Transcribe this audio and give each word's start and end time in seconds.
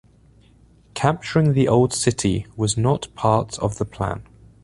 Capturing 0.95 1.53
the 1.53 1.67
Old 1.67 1.93
City 1.93 2.47
was 2.55 2.75
not 2.75 3.13
part 3.13 3.59
of 3.59 3.77
the 3.77 3.85
plan. 3.85 4.23